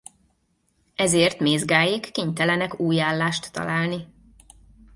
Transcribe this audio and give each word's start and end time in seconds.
Ezért 0.95 1.39
Mézgáék 1.39 2.11
kénytelenek 2.11 2.79
új 2.79 3.01
állást 3.01 3.51
találni. 3.51 4.07